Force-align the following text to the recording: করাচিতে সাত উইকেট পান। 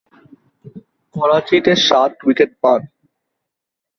করাচিতে 1.15 1.71
সাত 1.87 2.11
উইকেট 2.25 2.51
পান। 2.61 2.81